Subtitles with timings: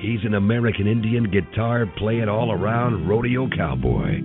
[0.00, 4.20] He's an American Indian guitar playing all around rodeo cowboy.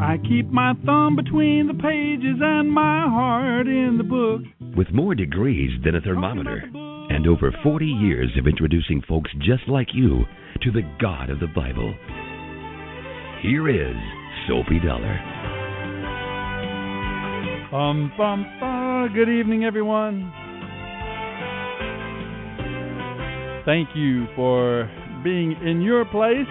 [0.00, 4.40] I keep my thumb between the pages and my heart in the book.
[4.74, 6.70] With more degrees than a thermometer
[7.10, 10.24] and over 40 years of introducing folks just like you
[10.62, 11.94] to the God of the Bible.
[13.42, 13.96] Here is
[14.48, 15.18] Soapy Dollar.
[17.70, 20.32] Um, bum, uh, good evening, everyone.
[23.66, 24.90] Thank you for
[25.22, 26.46] being in your place.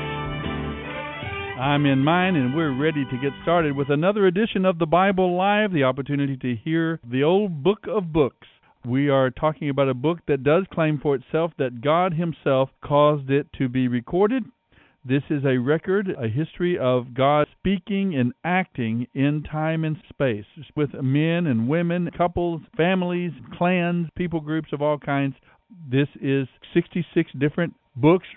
[1.60, 5.38] I'm in mine, and we're ready to get started with another edition of the Bible
[5.38, 8.48] Live, the opportunity to hear the old book of books.
[8.86, 13.30] We are talking about a book that does claim for itself that God Himself caused
[13.30, 14.44] it to be recorded.
[15.04, 20.46] This is a record, a history of God speaking and acting in time and space
[20.76, 25.36] with men and women, couples, families, clans, people groups of all kinds.
[25.90, 28.28] This is 66 different books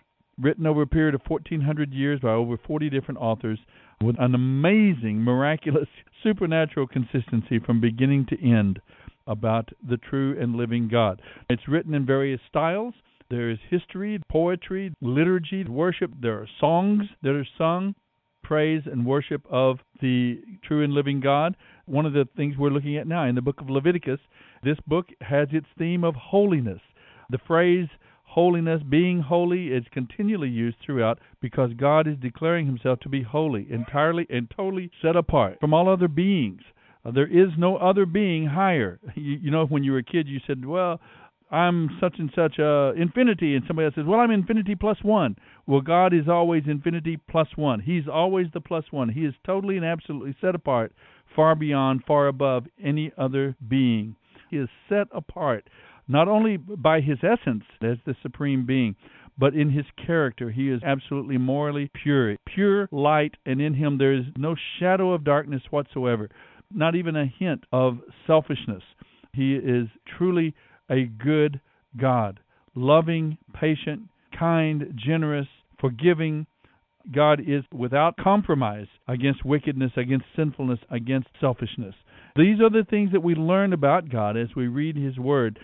[0.41, 3.59] written over a period of 1400 years by over 40 different authors
[4.03, 5.89] with an amazing, miraculous,
[6.23, 8.81] supernatural consistency from beginning to end
[9.27, 11.21] about the true and living God.
[11.49, 12.95] It's written in various styles.
[13.31, 16.11] There is history, poetry, liturgy, worship.
[16.21, 17.95] There are songs that are sung,
[18.43, 21.57] praise and worship of the true and living God.
[21.87, 24.19] One of the things we're looking at now in the book of Leviticus,
[24.65, 26.81] this book has its theme of holiness.
[27.31, 27.87] The phrase
[28.31, 33.67] holiness, being holy, is continually used throughout because God is declaring himself to be holy,
[33.71, 36.61] entirely and totally set apart from all other beings.
[37.05, 39.01] Uh, there is no other being higher.
[39.17, 41.01] You, you, know, when you were a kid, you said, "Well,
[41.51, 45.37] I'm such and such uh, infinity," and somebody else says, "Well, I'm infinity plus one."
[45.67, 47.81] Well, God is always infinity plus one.
[47.81, 49.09] He's always the plus one.
[49.09, 50.93] He is totally and absolutely set apart,
[51.35, 54.15] far beyond, far above any other being.
[54.51, 55.65] He is set apart
[56.11, 58.97] not only by his essence as the supreme being,
[59.39, 60.51] but in his character.
[60.51, 65.25] He is absolutely morally pure, pure light, and in him there is no shadow of
[65.25, 66.29] darkness whatsoever,
[66.73, 68.83] not even a hint of selfishness.
[69.33, 69.87] He is
[70.19, 70.55] truly
[70.91, 71.61] a good
[71.97, 72.41] God,
[72.75, 74.03] loving, patient,
[74.37, 75.47] kind, generous,
[75.81, 76.47] forgiving.
[77.15, 81.95] God is without compromise against wickedness, against sinfulness, against selfishness.
[82.37, 85.59] These are the things that we learn about God as we read His Word.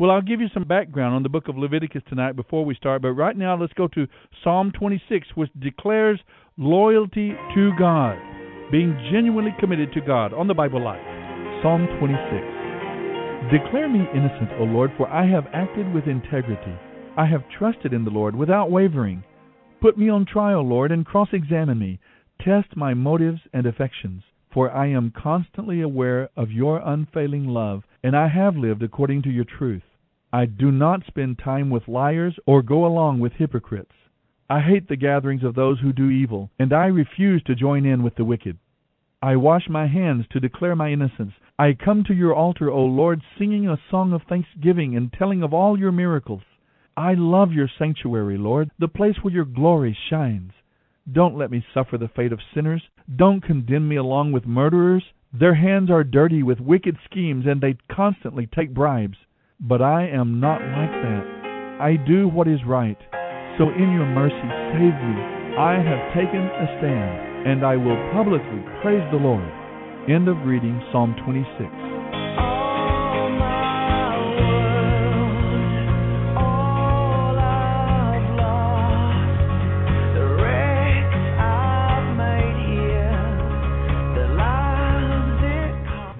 [0.00, 3.02] Well, I'll give you some background on the book of Leviticus tonight before we start,
[3.02, 4.06] but right now let's go to
[4.42, 6.18] Psalm 26, which declares
[6.56, 8.16] loyalty to God,
[8.72, 11.04] being genuinely committed to God on the Bible Live.
[11.62, 12.16] Psalm 26.
[13.52, 16.72] Declare me innocent, O Lord, for I have acted with integrity.
[17.18, 19.22] I have trusted in the Lord without wavering.
[19.82, 22.00] Put me on trial, Lord, and cross examine me.
[22.42, 28.16] Test my motives and affections, for I am constantly aware of your unfailing love, and
[28.16, 29.82] I have lived according to your truth.
[30.32, 33.94] I do not spend time with liars or go along with hypocrites.
[34.48, 38.02] I hate the gatherings of those who do evil, and I refuse to join in
[38.02, 38.58] with the wicked.
[39.22, 41.32] I wash my hands to declare my innocence.
[41.58, 45.52] I come to your altar, O Lord, singing a song of thanksgiving and telling of
[45.52, 46.42] all your miracles.
[46.96, 50.52] I love your sanctuary, Lord, the place where your glory shines.
[51.10, 52.82] Don't let me suffer the fate of sinners.
[53.16, 55.04] Don't condemn me along with murderers.
[55.32, 59.16] Their hands are dirty with wicked schemes, and they constantly take bribes.
[59.60, 61.76] But I am not like that.
[61.80, 62.96] I do what is right.
[63.58, 65.16] So in your mercy, save me.
[65.60, 69.44] I have taken a stand, and I will publicly praise the Lord.
[70.08, 71.99] End of reading Psalm 26.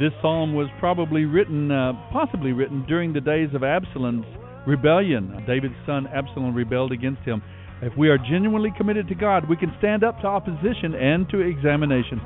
[0.01, 4.25] This psalm was probably written, uh, possibly written, during the days of Absalom's
[4.67, 5.45] rebellion.
[5.47, 7.43] David's son Absalom rebelled against him.
[7.83, 11.41] If we are genuinely committed to God, we can stand up to opposition and to
[11.41, 12.19] examination.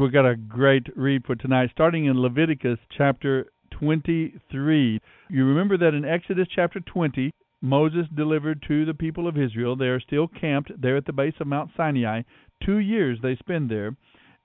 [0.00, 4.98] We've got a great read for tonight, starting in Leviticus chapter 23.
[5.28, 9.76] You remember that in Exodus chapter 20, Moses delivered to the people of Israel.
[9.76, 12.22] They are still camped there at the base of Mount Sinai.
[12.64, 13.94] Two years they spend there.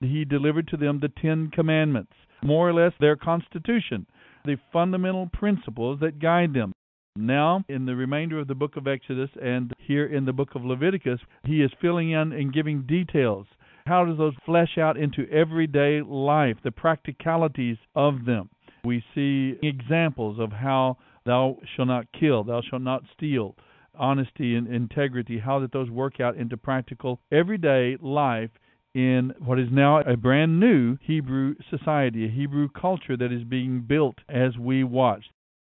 [0.00, 4.06] He delivered to them the Ten Commandments more or less their constitution,
[4.44, 6.72] the fundamental principles that guide them.
[7.16, 10.64] Now, in the remainder of the book of Exodus and here in the book of
[10.64, 13.46] Leviticus, he is filling in and giving details.
[13.86, 18.50] How does those flesh out into everyday life, the practicalities of them?
[18.84, 23.56] We see examples of how thou shalt not kill, thou shalt not steal,
[23.94, 28.50] honesty and integrity, how that those work out into practical everyday life
[28.96, 33.84] in what is now a brand new Hebrew society, a Hebrew culture that is being
[33.86, 35.26] built as we watch.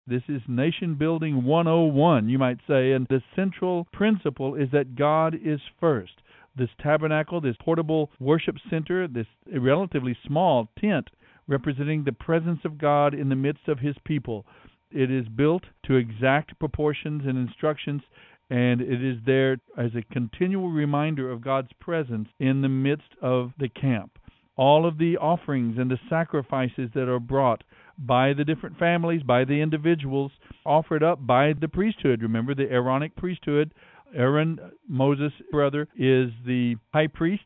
[0.07, 5.35] This is nation building 101, you might say, and the central principle is that God
[5.43, 6.13] is first.
[6.55, 11.09] This tabernacle, this portable worship center, this relatively small tent
[11.49, 14.45] representing the presence of God in the midst of his people.
[14.89, 18.03] It is built to exact proportions and instructions
[18.49, 23.51] and it is there as a continual reminder of God's presence in the midst of
[23.59, 24.17] the camp.
[24.55, 27.63] All of the offerings and the sacrifices that are brought
[27.97, 30.31] by the different families, by the individuals,
[30.65, 32.21] offered up by the priesthood.
[32.21, 33.73] Remember the Aaronic priesthood.
[34.15, 37.43] Aaron, Moses' brother, is the high priest,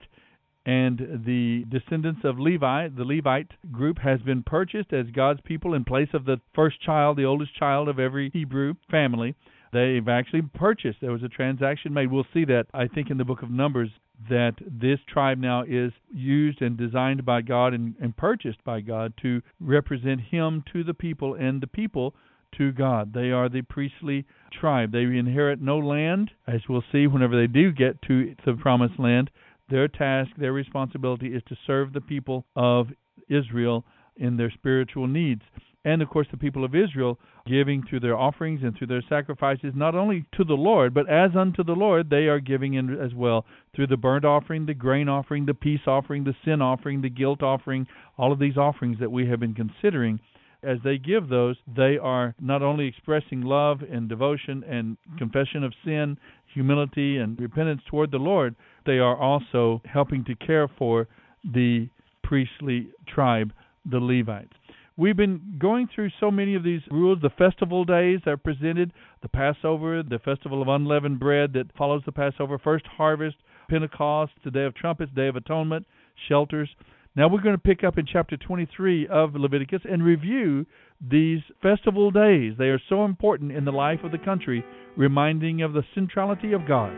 [0.66, 5.84] and the descendants of Levi, the Levite group, has been purchased as God's people in
[5.84, 9.34] place of the first child, the oldest child of every Hebrew family.
[9.72, 11.00] They've actually purchased.
[11.02, 12.12] There was a transaction made.
[12.12, 13.90] We'll see that, I think, in the book of Numbers,
[14.30, 19.14] that this tribe now is used and designed by God and, and purchased by God
[19.22, 22.14] to represent Him to the people and the people
[22.58, 23.14] to God.
[23.14, 24.26] They are the priestly
[24.60, 24.92] tribe.
[24.92, 29.32] They inherit no land, as we'll see whenever they do get to the promised land.
[29.70, 32.88] Their task, their responsibility is to serve the people of
[33.30, 33.86] Israel
[34.18, 35.44] in their spiritual needs
[35.84, 37.18] and of course the people of Israel
[37.48, 41.32] giving through their offerings and through their sacrifices not only to the Lord but as
[41.36, 43.46] unto the Lord they are giving in as well
[43.76, 47.42] through the burnt offering, the grain offering, the peace offering, the sin offering, the guilt
[47.42, 47.88] offering,
[48.18, 50.20] all of these offerings that we have been considering
[50.64, 55.74] as they give those, they are not only expressing love and devotion and confession of
[55.84, 56.18] sin,
[56.54, 58.56] humility and repentance toward the Lord,
[58.86, 61.08] they are also helping to care for
[61.44, 61.90] the
[62.24, 63.52] priestly tribe,
[63.90, 64.54] the Levites.
[64.98, 67.20] We've been going through so many of these rules.
[67.22, 68.92] The festival days are presented
[69.22, 73.38] the Passover, the festival of unleavened bread that follows the Passover, first harvest,
[73.70, 75.86] Pentecost, the Day of Trumpets, Day of Atonement,
[76.28, 76.70] shelters.
[77.16, 80.66] Now we're going to pick up in chapter 23 of Leviticus and review
[81.10, 82.54] these festival days.
[82.58, 84.64] They are so important in the life of the country,
[84.98, 86.92] reminding of the centrality of God.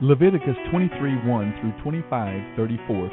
[0.00, 3.10] Leviticus 23 1 through 25 34.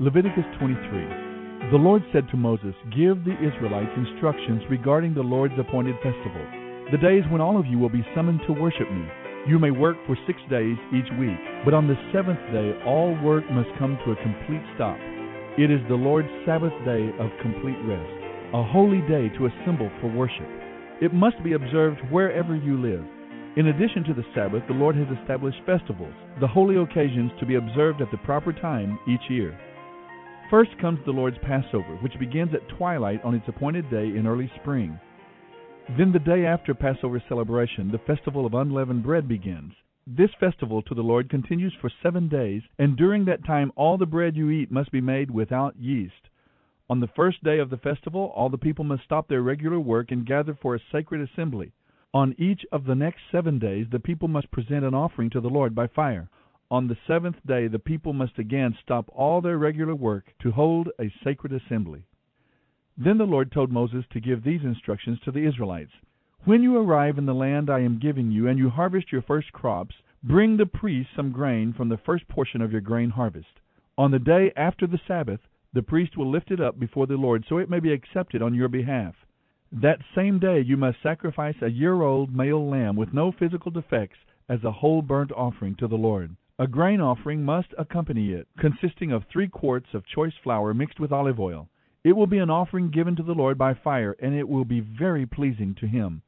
[0.00, 1.23] Leviticus 23.
[1.72, 6.52] The Lord said to Moses, Give the Israelites instructions regarding the Lord's appointed festivals,
[6.92, 9.08] the days when all of you will be summoned to worship me.
[9.48, 13.48] You may work for six days each week, but on the seventh day all work
[13.50, 15.00] must come to a complete stop.
[15.56, 18.12] It is the Lord's Sabbath day of complete rest,
[18.52, 20.46] a holy day to assemble for worship.
[21.00, 23.02] It must be observed wherever you live.
[23.56, 26.12] In addition to the Sabbath, the Lord has established festivals,
[26.44, 29.56] the holy occasions to be observed at the proper time each year.
[30.50, 34.50] First comes the Lord's Passover, which begins at twilight on its appointed day in early
[34.60, 34.98] spring.
[35.96, 39.72] Then, the day after Passover celebration, the festival of unleavened bread begins.
[40.06, 44.04] This festival to the Lord continues for seven days, and during that time all the
[44.04, 46.28] bread you eat must be made without yeast.
[46.90, 50.10] On the first day of the festival, all the people must stop their regular work
[50.10, 51.72] and gather for a sacred assembly.
[52.12, 55.48] On each of the next seven days, the people must present an offering to the
[55.48, 56.28] Lord by fire.
[56.74, 60.90] On the seventh day the people must again stop all their regular work to hold
[60.98, 62.02] a sacred assembly.
[62.96, 65.92] Then the Lord told Moses to give these instructions to the Israelites
[66.42, 69.52] When you arrive in the land I am giving you, and you harvest your first
[69.52, 73.60] crops, bring the priest some grain from the first portion of your grain harvest.
[73.96, 77.44] On the day after the Sabbath, the priest will lift it up before the Lord,
[77.48, 79.14] so it may be accepted on your behalf.
[79.70, 84.18] That same day you must sacrifice a year old male lamb with no physical defects
[84.48, 86.34] as a whole burnt offering to the Lord.
[86.56, 91.10] A grain offering must accompany it, consisting of three quarts of choice flour mixed with
[91.10, 91.68] olive oil.
[92.04, 94.78] It will be an offering given to the Lord by fire, and it will be
[94.78, 96.22] very pleasing to Him.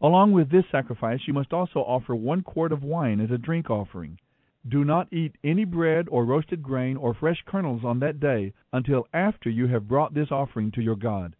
[0.00, 3.70] Along with this sacrifice, you must also offer one quart of wine as a drink
[3.70, 4.20] offering.
[4.68, 9.08] Do not eat any bread or roasted grain or fresh kernels on that day until
[9.12, 11.34] after you have brought this offering to your God.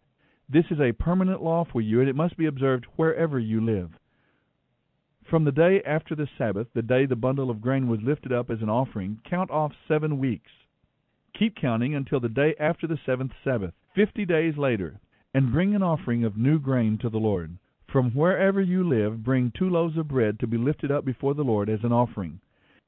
[0.49, 3.91] This is a permanent law for you, and it must be observed wherever you live.
[5.33, 8.51] From the day after the Sabbath, the day the bundle of grain was lifted up
[8.51, 10.51] as an offering, count off seven weeks.
[11.33, 14.99] Keep counting until the day after the seventh Sabbath, fifty days later,
[15.33, 17.57] and bring an offering of new grain to the Lord.
[17.91, 21.43] From wherever you live, bring two loaves of bread to be lifted up before the
[21.43, 22.39] Lord as an offering.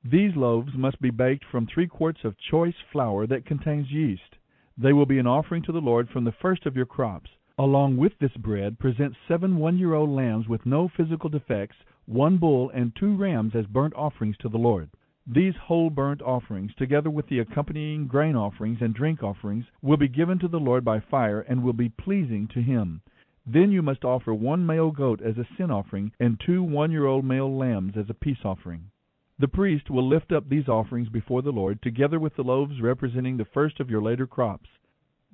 [0.04, 4.36] These loaves must be baked from three quarts of choice flour that contains yeast.
[4.78, 7.32] They will be an offering to the Lord from the first of your crops.
[7.58, 12.38] Along with this bread, present seven one year old lambs with no physical defects, one
[12.38, 14.90] bull, and two rams as burnt offerings to the Lord.
[15.28, 20.08] These whole burnt offerings, together with the accompanying grain offerings and drink offerings, will be
[20.08, 23.02] given to the Lord by fire, and will be pleasing to Him.
[23.46, 27.06] Then you must offer one male goat as a sin offering, and two one year
[27.06, 28.92] old male lambs as a peace offering.
[29.38, 33.38] The priest will lift up these offerings before the Lord, together with the loaves representing
[33.38, 34.70] the first of your later crops.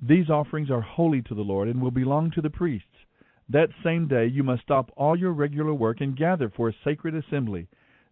[0.00, 3.01] These offerings are holy to the Lord and will belong to the priests.
[3.48, 7.14] That same day you must stop all your regular work and gather for a sacred
[7.14, 7.68] assembly.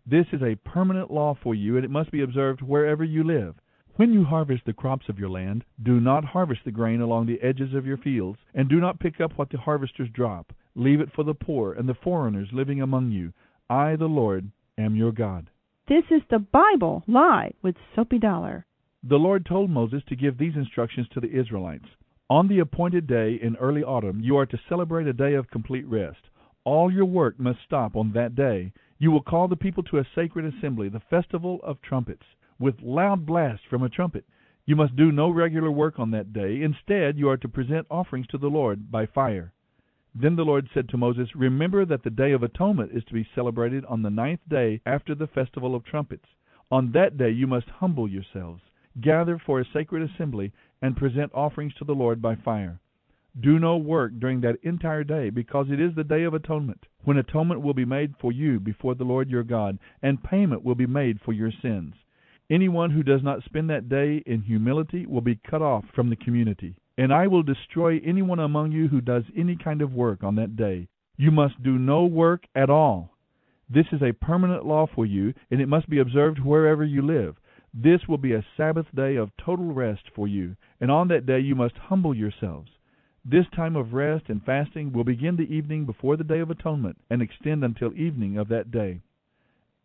[0.07, 3.55] This is a permanent law for you, and it must be observed wherever you live.
[3.97, 7.41] When you harvest the crops of your land, do not harvest the grain along the
[7.43, 10.53] edges of your fields, and do not pick up what the harvesters drop.
[10.75, 13.33] Leave it for the poor and the foreigners living among you.
[13.69, 15.51] I, the Lord, am your God.
[15.87, 18.65] This is the Bible Live with Soapy Dollar.
[19.03, 21.87] The Lord told Moses to give these instructions to the Israelites.
[22.31, 25.85] On the appointed day in early autumn, you are to celebrate a day of complete
[25.89, 26.21] rest.
[26.63, 28.73] All your work must stop on that day.
[29.01, 32.23] You will call the people to a sacred assembly, the festival of trumpets,
[32.57, 34.25] with loud blasts from a trumpet.
[34.65, 36.63] You must do no regular work on that day.
[36.63, 39.53] Instead, you are to present offerings to the Lord by fire.
[40.15, 43.27] Then the Lord said to Moses, Remember that the Day of Atonement is to be
[43.35, 46.29] celebrated on the ninth day after the festival of trumpets.
[46.71, 48.63] On that day you must humble yourselves
[49.01, 52.81] gather for a sacred assembly, and present offerings to the Lord by fire.
[53.41, 57.17] Do no work during that entire day, because it is the day of atonement, when
[57.17, 60.87] atonement will be made for you before the Lord your God, and payment will be
[60.87, 61.95] made for your sins.
[62.51, 66.17] Anyone who does not spend that day in humility will be cut off from the
[66.17, 66.75] community.
[66.99, 70.57] And I will destroy anyone among you who does any kind of work on that
[70.57, 70.89] day.
[71.17, 73.11] You must do no work at all.
[73.73, 77.37] This is a permanent law for you, and it must be observed wherever you live.
[77.73, 81.39] This will be a Sabbath day of total rest for you, and on that day
[81.39, 82.71] you must humble yourselves.
[83.25, 86.99] This time of rest and fasting will begin the evening before the Day of Atonement,
[87.11, 89.01] and extend until evening of that day.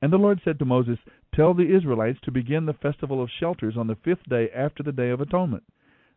[0.01, 0.99] And the Lord said to Moses,
[1.33, 4.91] Tell the Israelites to begin the festival of shelters on the fifth day after the
[4.91, 5.63] Day of Atonement.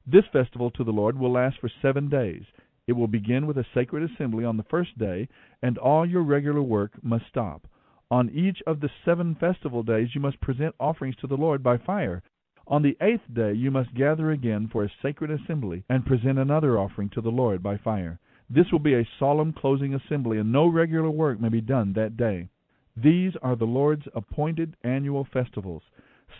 [0.07, 2.45] This festival to the Lord will last for seven days.
[2.87, 5.29] It will begin with a sacred assembly on the first day,
[5.61, 7.67] and all your regular work must stop.
[8.11, 11.77] On each of the seven festival days you must present offerings to the Lord by
[11.77, 12.23] fire.
[12.67, 16.79] On the eighth day you must gather again for a sacred assembly, and present another
[16.79, 18.19] offering to the Lord by fire.
[18.49, 22.17] This will be a solemn closing assembly, and no regular work may be done that
[22.17, 22.49] day.
[22.97, 25.83] These are the Lord's appointed annual festivals.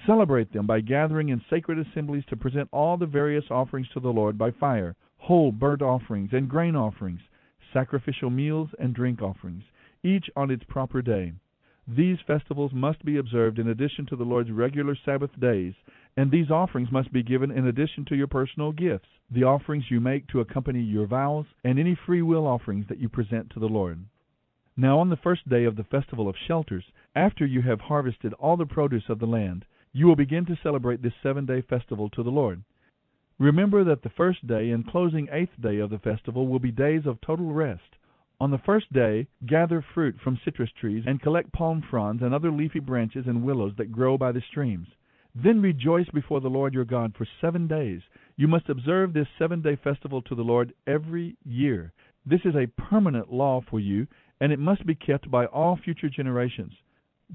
[0.07, 4.13] Celebrate them by gathering in sacred assemblies to present all the various offerings to the
[4.13, 7.21] Lord by fire whole burnt offerings and grain offerings,
[7.75, 9.65] sacrificial meals and drink offerings,
[10.03, 11.33] each on its proper day.
[11.91, 15.73] These festivals must be observed in addition to the Lord's regular Sabbath days,
[16.19, 19.99] and these offerings must be given in addition to your personal gifts, the offerings you
[19.99, 23.71] make to accompany your vows, and any free will offerings that you present to the
[23.71, 24.05] Lord.
[24.77, 26.85] Now, on the first day of the festival of shelters,
[27.17, 29.65] after you have harvested all the produce of the land,
[29.95, 32.63] you will begin to celebrate this seven day festival to the Lord.
[33.39, 37.07] Remember that the first day and closing eighth day of the festival will be days
[37.07, 37.97] of total rest.
[38.41, 42.53] On the first day, gather fruit from citrus trees, and collect palm fronds and other
[42.53, 44.87] leafy branches and willows that grow by the streams.
[45.35, 48.01] Then rejoice before the Lord your God for seven days.
[48.37, 51.93] You must observe this seven day festival to the Lord every year.
[52.25, 54.07] This is a permanent law for you,
[54.41, 56.75] and it must be kept by all future generations.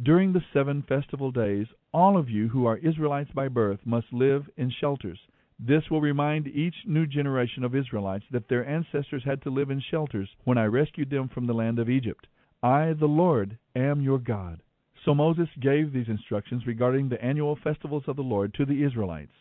[0.02, 4.50] During the seven festival days, all of you who are Israelites by birth must live
[4.56, 5.20] in shelters.
[5.66, 9.80] This will remind each new generation of Israelites that their ancestors had to live in
[9.80, 12.28] shelters when I rescued them from the land of Egypt.
[12.62, 14.62] I, the Lord, am your God.
[15.06, 19.32] So Moses gave these instructions regarding the annual festivals of the Lord to the Israelites.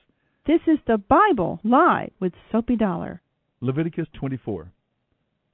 [0.46, 3.20] This is the Bible Live with Soapy Dollar.
[3.60, 4.70] Leviticus 24.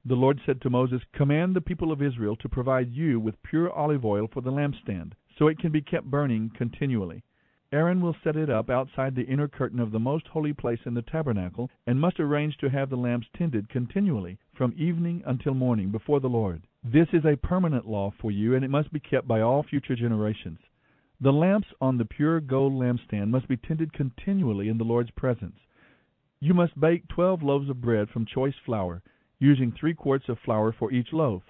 [0.04, 3.72] The Lord said to Moses, Command the people of Israel to provide you with pure
[3.72, 7.24] olive oil for the lampstand, so it can be kept burning continually.
[7.70, 10.94] Aaron will set it up outside the inner curtain of the most holy place in
[10.94, 15.90] the tabernacle, and must arrange to have the lamps tended continually, from evening until morning,
[15.90, 16.66] before the Lord.
[16.82, 19.94] This is a permanent law for you, and it must be kept by all future
[19.94, 20.60] generations.
[21.20, 25.58] The lamps on the pure gold lampstand must be tended continually in the Lord's presence.
[26.40, 29.02] You must bake twelve loaves of bread from choice flour,
[29.40, 31.42] using three quarts of flour for each loaf.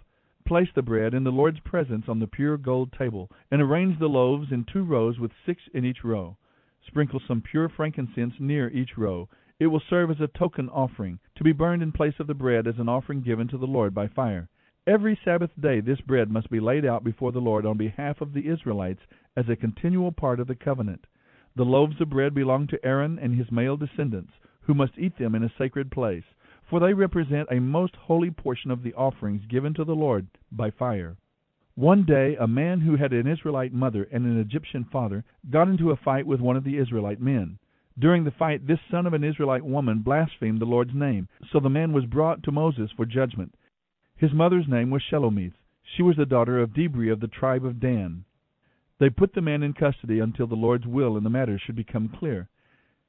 [0.49, 4.09] Place the bread in the Lord's presence on the pure gold table, and arrange the
[4.09, 6.39] loaves in two rows with six in each row.
[6.87, 9.29] Sprinkle some pure frankincense near each row.
[9.61, 12.67] It will serve as a token offering, to be burned in place of the bread
[12.67, 14.49] as an offering given to the Lord by fire.
[14.87, 18.33] Every Sabbath day this bread must be laid out before the Lord on behalf of
[18.33, 19.03] the Israelites
[19.37, 21.07] as a continual part of the covenant.
[21.57, 25.35] The loaves of bread belong to Aaron and his male descendants, who must eat them
[25.35, 26.25] in a sacred place
[26.69, 30.71] for they represent a most holy portion of the offerings given to the Lord by
[30.71, 31.17] fire.
[31.75, 35.93] One day a man who had an Israelite mother and an Egyptian father got into
[35.93, 37.59] a fight with one of the Israelite men.
[37.99, 41.71] During the fight this son of an Israelite woman blasphemed the Lord's name, so the
[41.71, 43.55] man was brought to Moses for judgment.
[44.17, 45.55] His mother's name was Shelomith.
[45.83, 48.25] She was the daughter of Dibri of the tribe of Dan.
[48.99, 52.09] They put the man in custody until the Lord's will in the matter should become
[52.09, 52.49] clear.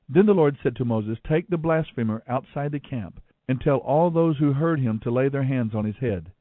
[0.08, 4.12] Then the Lord said to Moses, Take the blasphemer outside the camp and tell all
[4.12, 6.32] those who heard him to lay their hands on his head.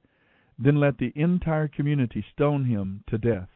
[0.59, 3.49] Then let the entire community stone him to death.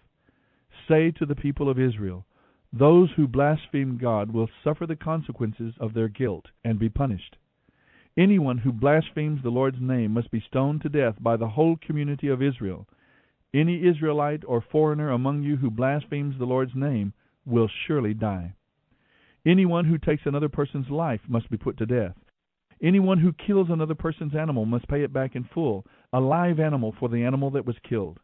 [0.89, 2.25] Say to the people of Israel,
[2.73, 7.37] Those who blaspheme God will suffer the consequences of their guilt and be punished.
[8.17, 12.29] Anyone who blasphemes the Lord's name must be stoned to death by the whole community
[12.29, 12.89] of Israel.
[13.53, 17.13] Any Israelite or foreigner among you who blasphemes the Lord's name
[17.45, 18.55] will surely die.
[19.45, 22.15] Anyone who takes another person's life must be put to death.
[22.83, 26.93] Anyone who kills another person's animal must pay it back in full, a live animal
[26.99, 28.19] for the animal that was killed.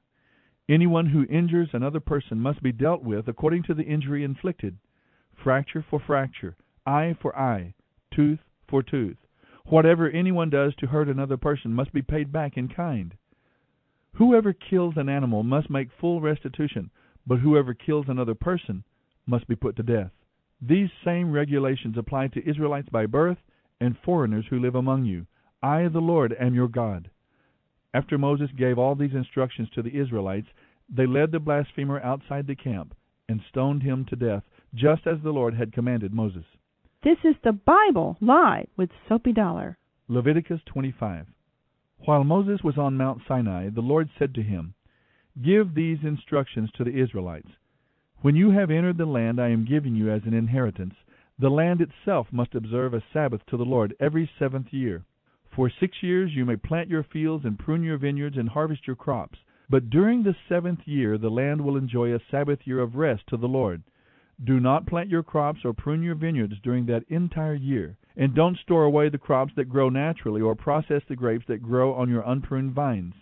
[0.68, 4.76] Anyone who injures another person must be dealt with according to the injury inflicted
[5.42, 7.72] fracture for fracture, eye for eye,
[8.10, 9.16] tooth for tooth.
[9.66, 13.14] Whatever anyone does to hurt another person must be paid back in kind.
[14.14, 16.90] Whoever kills an animal must make full restitution,
[17.26, 18.82] but whoever kills another person
[19.26, 20.10] must be put to death.
[20.60, 23.38] These same regulations apply to Israelites by birth
[23.80, 25.26] and foreigners who live among you.
[25.62, 27.10] I, the Lord, am your God.
[27.94, 30.48] After Moses gave all these instructions to the Israelites,
[30.88, 32.94] they led the blasphemer outside the camp
[33.28, 36.44] and stoned him to death, just as the Lord had commanded Moses.
[37.02, 39.78] This is the Bible Live with Soapy Dollar.
[40.08, 41.26] Leviticus 25.
[42.04, 44.74] While Moses was on Mount Sinai, the Lord said to him,
[45.42, 47.50] Give these instructions to the Israelites.
[48.20, 50.94] When you have entered the land I am giving you as an inheritance,
[51.38, 55.04] the land itself must observe a Sabbath to the Lord every seventh year.
[55.54, 58.96] For six years you may plant your fields and prune your vineyards and harvest your
[58.96, 59.38] crops.
[59.70, 63.36] But during the seventh year the land will enjoy a Sabbath year of rest to
[63.36, 63.82] the Lord.
[64.44, 68.58] Do not plant your crops or prune your vineyards during that entire year, and don't
[68.58, 72.22] store away the crops that grow naturally or process the grapes that grow on your
[72.22, 73.14] unpruned vines.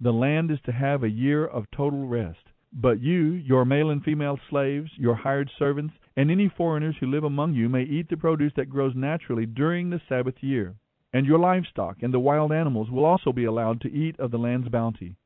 [0.00, 2.48] The land is to have a year of total rest.
[2.72, 7.24] But you, your male and female slaves, your hired servants, and any foreigners who live
[7.24, 10.74] among you may eat the produce that grows naturally during the Sabbath year.
[11.12, 14.38] And your livestock and the wild animals will also be allowed to eat of the
[14.38, 15.16] land's bounty.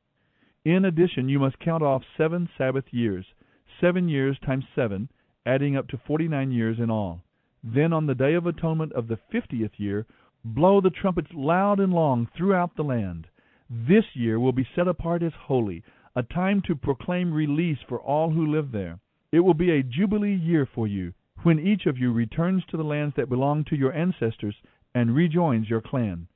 [0.63, 3.25] In addition, you must count off seven Sabbath years,
[3.79, 5.09] seven years times seven,
[5.45, 7.21] adding up to forty nine years in all.
[7.63, 10.07] Then on the day of atonement of the fiftieth year,
[10.43, 13.27] blow the trumpets loud and long throughout the land.
[13.69, 15.83] This year will be set apart as holy,
[16.15, 18.99] a time to proclaim release for all who live there.
[19.35, 22.85] It will be a jubilee year for you, when each of you returns to the
[22.85, 24.55] lands that belonged to your ancestors
[24.93, 26.29] and rejoins your clan.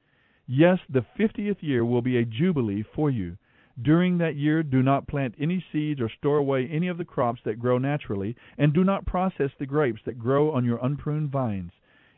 [0.46, 3.38] Yes, the fiftieth year will be a jubilee for you.
[3.82, 7.40] During that year, do not plant any seeds or store away any of the crops
[7.46, 11.72] that grow naturally, and do not process the grapes that grow on your unpruned vines.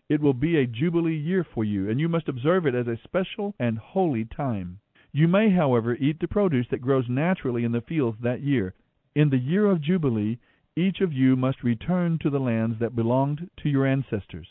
[0.10, 2.98] It will be a jubilee year for you, and you must observe it as a
[3.04, 4.80] special and holy time.
[5.12, 8.74] You may, however, eat the produce that grows naturally in the fields that year.
[9.14, 10.40] In the year of Jubilee,
[10.78, 14.48] each of you must return to the lands that belonged to your ancestors.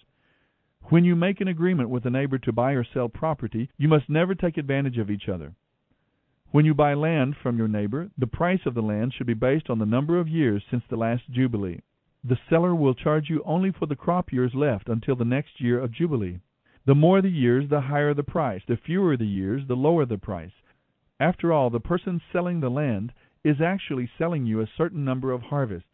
[0.90, 4.10] When you make an agreement with a neighbor to buy or sell property, you must
[4.10, 5.54] never take advantage of each other.
[6.50, 9.70] When you buy land from your neighbor, the price of the land should be based
[9.70, 11.80] on the number of years since the last Jubilee.
[12.22, 15.78] The seller will charge you only for the crop years left until the next year
[15.78, 16.40] of Jubilee.
[16.84, 18.62] The more the years, the higher the price.
[18.66, 20.52] The fewer the years, the lower the price.
[21.18, 25.42] After all, the person selling the land is actually selling you a certain number of
[25.42, 25.86] harvests.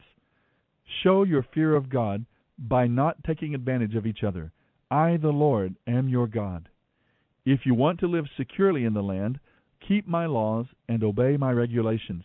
[1.02, 2.26] Show your fear of God
[2.58, 4.52] by not taking advantage of each other.
[4.90, 6.68] I, the Lord, am your God.
[7.44, 9.38] If you want to live securely in the land,
[9.86, 12.24] keep my laws and obey my regulations.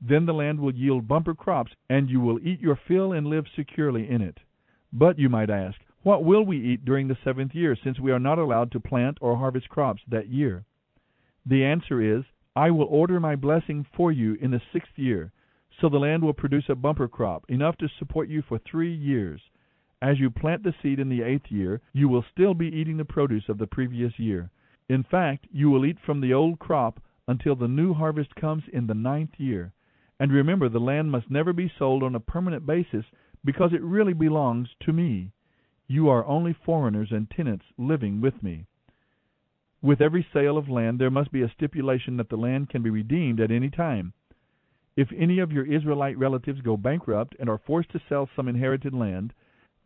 [0.00, 3.46] Then the land will yield bumper crops, and you will eat your fill and live
[3.56, 4.38] securely in it.
[4.92, 8.20] But, you might ask, what will we eat during the seventh year, since we are
[8.20, 10.64] not allowed to plant or harvest crops that year?
[11.44, 12.24] The answer is,
[12.54, 15.32] I will order my blessing for you in the sixth year,
[15.80, 19.40] so the land will produce a bumper crop, enough to support you for three years.
[20.00, 23.04] As you plant the seed in the eighth year, you will still be eating the
[23.04, 24.50] produce of the previous year.
[24.88, 28.86] In fact, you will eat from the old crop until the new harvest comes in
[28.86, 29.72] the ninth year.
[30.18, 33.04] And remember, the land must never be sold on a permanent basis
[33.44, 35.32] because it really belongs to me.
[35.86, 38.66] You are only foreigners and tenants living with me.
[39.80, 42.90] With every sale of land, there must be a stipulation that the land can be
[42.90, 44.12] redeemed at any time.
[44.98, 48.92] If any of your Israelite relatives go bankrupt and are forced to sell some inherited
[48.92, 49.32] land,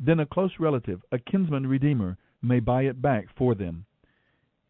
[0.00, 3.84] then a close relative, a kinsman redeemer, may buy it back for them.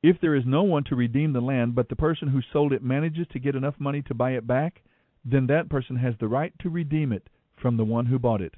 [0.03, 2.83] If there is no one to redeem the land, but the person who sold it
[2.83, 4.83] manages to get enough money to buy it back,
[5.25, 8.55] then that person has the right to redeem it from the one who bought it.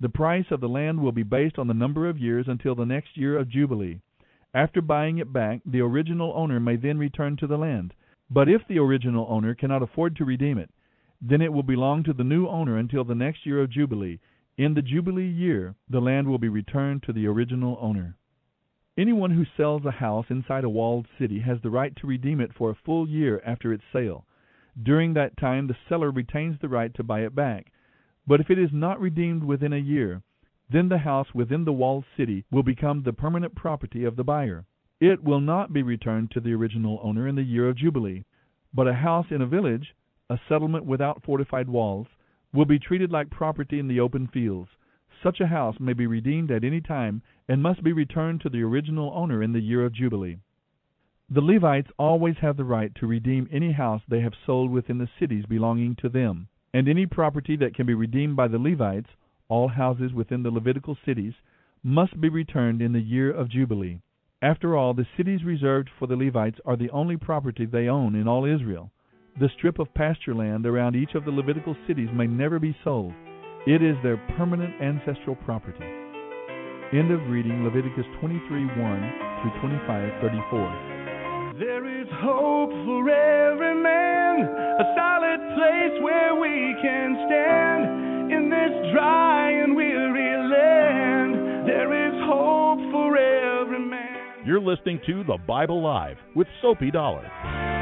[0.00, 2.86] The price of the land will be based on the number of years until the
[2.86, 4.00] next year of Jubilee.
[4.54, 7.92] After buying it back, the original owner may then return to the land.
[8.30, 10.70] But if the original owner cannot afford to redeem it,
[11.20, 14.18] then it will belong to the new owner until the next year of Jubilee.
[14.56, 18.16] In the Jubilee year, the land will be returned to the original owner.
[18.96, 22.52] Anyone who sells a house inside a walled city has the right to redeem it
[22.52, 24.26] for a full year after its sale.
[24.82, 27.72] During that time, the seller retains the right to buy it back.
[28.26, 30.22] But if it is not redeemed within a year,
[30.68, 34.66] then the house within the walled city will become the permanent property of the buyer.
[35.00, 38.24] It will not be returned to the original owner in the year of Jubilee.
[38.72, 39.94] But a house in a village,
[40.30, 42.06] a settlement without fortified walls,
[42.52, 44.70] will be treated like property in the open fields.
[45.22, 48.62] Such a house may be redeemed at any time and must be returned to the
[48.62, 50.38] original owner in the year of Jubilee.
[51.28, 55.08] The Levites always have the right to redeem any house they have sold within the
[55.18, 59.10] cities belonging to them, and any property that can be redeemed by the Levites,
[59.48, 61.34] all houses within the Levitical cities,
[61.82, 64.00] must be returned in the year of Jubilee.
[64.40, 68.26] After all, the cities reserved for the Levites are the only property they own in
[68.26, 68.90] all Israel.
[69.38, 73.12] The strip of pasture land around each of the Levitical cities may never be sold.
[73.66, 75.84] It is their permanent ancestral property.
[76.92, 81.54] End of reading Leviticus 23 1 through 25 34.
[81.58, 88.92] There is hope for every man, a solid place where we can stand in this
[88.92, 91.68] dry and weary land.
[91.68, 94.44] There is hope for every man.
[94.44, 97.79] You're listening to The Bible Live with Soapy Dollar.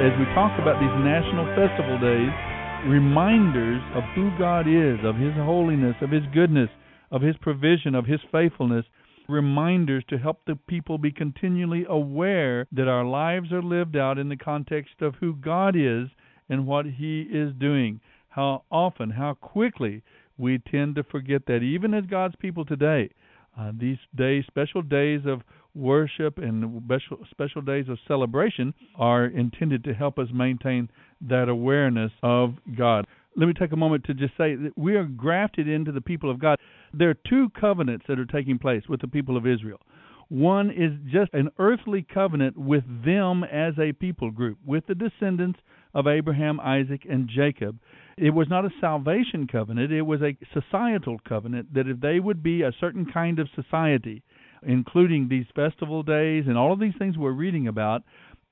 [0.00, 2.32] As we talk about these national festival days,
[2.88, 6.70] reminders of who God is, of His holiness, of His goodness,
[7.10, 8.86] of His provision, of His faithfulness,
[9.28, 14.30] reminders to help the people be continually aware that our lives are lived out in
[14.30, 16.08] the context of who God is
[16.48, 18.00] and what He is doing.
[18.30, 20.02] How often, how quickly
[20.38, 23.10] we tend to forget that, even as God's people today.
[23.58, 25.42] Uh, these days, special days of
[25.74, 30.88] worship and special, special days of celebration are intended to help us maintain
[31.20, 33.06] that awareness of God.
[33.36, 36.30] Let me take a moment to just say that we are grafted into the people
[36.30, 36.58] of God.
[36.92, 39.80] There are two covenants that are taking place with the people of Israel.
[40.28, 45.58] One is just an earthly covenant with them as a people group, with the descendants
[45.92, 47.78] of Abraham, Isaac, and Jacob.
[48.16, 52.42] It was not a salvation covenant, it was a societal covenant that if they would
[52.42, 54.22] be a certain kind of society,
[54.62, 58.02] including these festival days and all of these things we're reading about,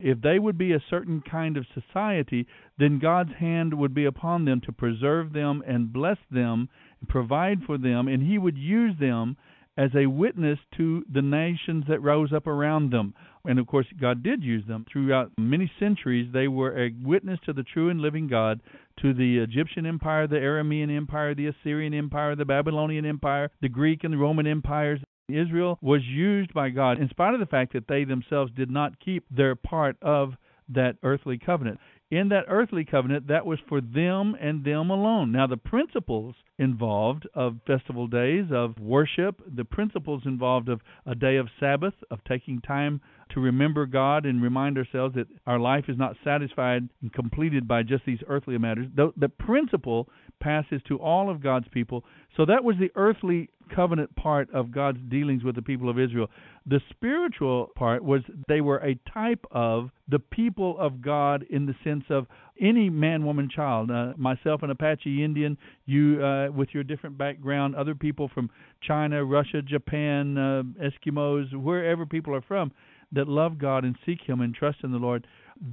[0.01, 2.47] if they would be a certain kind of society,
[2.79, 6.69] then God's hand would be upon them to preserve them and bless them,
[7.01, 9.37] and provide for them, and He would use them
[9.77, 13.15] as a witness to the nations that rose up around them.
[13.45, 16.29] And of course, God did use them throughout many centuries.
[16.33, 18.61] They were a witness to the true and living God,
[19.03, 24.03] to the Egyptian Empire, the Aramean Empire, the Assyrian Empire, the Babylonian Empire, the Greek
[24.03, 25.01] and the Roman empires.
[25.29, 28.99] Israel was used by God in spite of the fact that they themselves did not
[29.01, 30.35] keep their part of
[30.69, 31.79] that earthly covenant.
[32.11, 35.33] In that earthly covenant, that was for them and them alone.
[35.33, 41.37] Now, the principles involved of festival days, of worship, the principles involved of a day
[41.37, 45.99] of Sabbath, of taking time to remember God and remind ourselves that our life is
[45.99, 48.87] not satisfied and completed by just these earthly matters.
[48.95, 50.09] The, the principle
[50.41, 52.05] passes to all of God's people.
[52.37, 56.29] So that was the earthly covenant part of God's dealings with the people of Israel.
[56.67, 61.75] The spiritual part was they were a type of the people of God in the
[61.85, 62.27] sense of
[62.61, 63.91] any man, woman, child.
[63.91, 69.25] Uh, myself, an Apache Indian, you uh, with your different background, other people from China,
[69.25, 72.73] Russia, Japan, uh, Eskimos, wherever people are from
[73.13, 75.27] that love God and seek Him and trust in the Lord,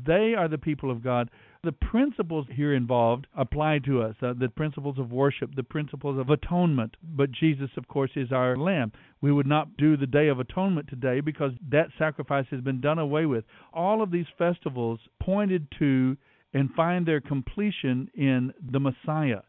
[0.06, 1.30] they are the people of God.
[1.63, 6.30] The principles here involved apply to us uh, the principles of worship, the principles of
[6.30, 6.95] atonement.
[7.04, 8.91] But Jesus, of course, is our Lamb.
[9.21, 13.00] We would not do the Day of Atonement today because that sacrifice has been done
[13.00, 13.45] away with.
[13.74, 16.15] All of these festivals pointed to
[16.55, 19.41] and find their completion in the Messiah.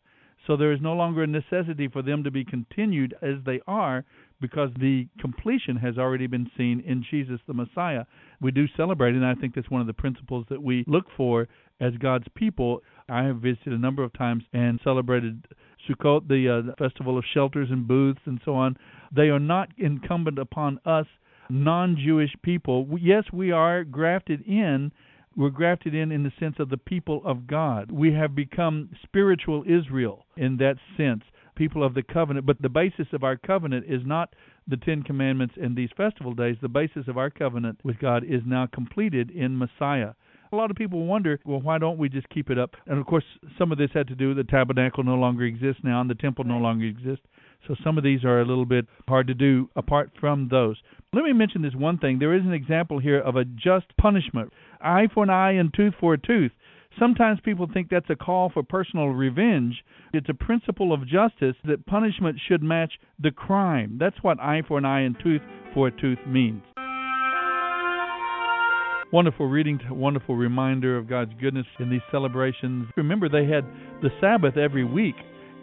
[0.44, 4.04] So there is no longer a necessity for them to be continued as they are
[4.40, 8.04] because the completion has already been seen in Jesus the Messiah.
[8.40, 11.48] We do celebrate, and I think that's one of the principles that we look for
[11.80, 12.82] as God's people.
[13.08, 15.46] I have visited a number of times and celebrated
[15.88, 18.76] Sukkot, the, uh, festival of shelters and booths and so on.
[19.14, 21.06] They are not incumbent upon us
[21.48, 22.88] non Jewish people.
[23.00, 24.90] Yes, we are grafted in
[25.36, 27.90] we're grafted in in the sense of the people of God.
[27.90, 31.22] We have become spiritual Israel in that sense,
[31.54, 32.46] people of the covenant.
[32.46, 34.34] But the basis of our covenant is not
[34.66, 36.56] the Ten Commandments and these festival days.
[36.60, 40.12] The basis of our covenant with God is now completed in Messiah.
[40.52, 42.76] A lot of people wonder, well, why don't we just keep it up?
[42.86, 43.24] And of course,
[43.58, 46.14] some of this had to do with the tabernacle no longer exists now and the
[46.14, 47.26] temple no longer exists.
[47.66, 50.76] So some of these are a little bit hard to do apart from those.
[51.12, 52.18] Let me mention this one thing.
[52.18, 55.94] There is an example here of a just punishment eye for an eye and tooth
[56.00, 56.52] for a tooth.
[56.98, 59.84] Sometimes people think that's a call for personal revenge.
[60.14, 63.98] It's a principle of justice that punishment should match the crime.
[64.00, 65.42] That's what eye for an eye and tooth
[65.74, 66.62] for a tooth means.
[69.12, 72.88] Wonderful reading, wonderful reminder of God's goodness in these celebrations.
[72.96, 73.64] Remember, they had
[74.02, 75.16] the Sabbath every week.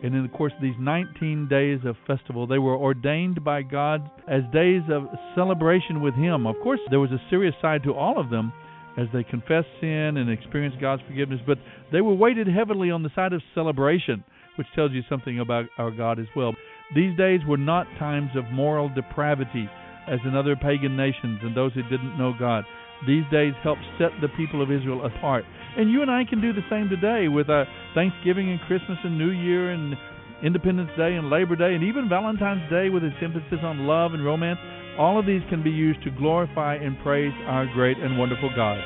[0.03, 4.09] And in the course of these 19 days of festival, they were ordained by God
[4.27, 6.45] as days of celebration with Him.
[6.45, 8.51] Of course, there was a serious side to all of them
[8.97, 11.57] as they confessed sin and experienced God's forgiveness, but
[11.91, 14.23] they were weighted heavily on the side of celebration,
[14.57, 16.53] which tells you something about our God as well.
[16.95, 19.67] These days were not times of moral depravity
[20.07, 22.65] as in other pagan nations and those who didn't know God.
[23.07, 25.43] These days helped set the people of Israel apart.
[25.75, 27.47] And you and I can do the same today with
[27.95, 29.95] Thanksgiving and Christmas and New Year and
[30.43, 34.23] Independence Day and Labor Day and even Valentine's Day with its emphasis on love and
[34.23, 34.59] romance.
[34.97, 38.77] All of these can be used to glorify and praise our great and wonderful God.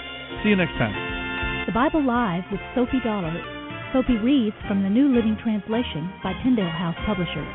[0.41, 0.95] See you next time.
[1.67, 3.35] The Bible Live with Soapy Dollar.
[3.91, 7.51] Soapy reads from the New Living Translation by Tyndale House Publishers.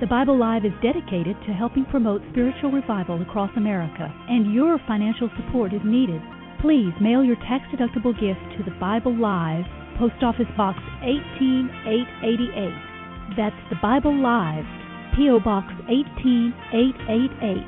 [0.00, 5.30] The Bible Live is dedicated to helping promote spiritual revival across America, and your financial
[5.40, 6.20] support is needed.
[6.60, 9.64] Please mail your tax deductible gift to the Bible Live,
[9.96, 13.40] Post Office Box 18888.
[13.40, 14.68] That's the Bible Live,
[15.16, 15.40] P.O.
[15.40, 17.64] Box 18888,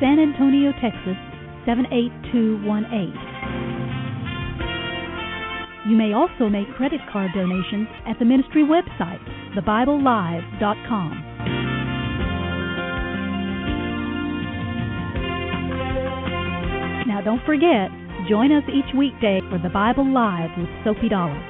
[0.00, 1.14] San Antonio, Texas
[1.64, 3.14] 78218.
[5.88, 9.22] You may also make credit card donations at the ministry website,
[9.54, 11.10] thebiblelive.com.
[17.06, 17.90] Now don't forget,
[18.28, 21.49] join us each weekday for the Bible Live with Soapy Dollar.